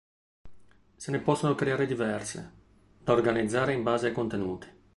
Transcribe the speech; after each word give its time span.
Se 0.97 1.11
ne 1.11 1.19
possono 1.19 1.53
creare 1.53 1.85
diverse, 1.85 2.51
da 3.03 3.13
organizzare 3.13 3.73
in 3.73 3.83
base 3.83 4.07
ai 4.07 4.13
contenuti. 4.13 4.67